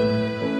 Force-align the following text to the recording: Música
Música 0.00 0.59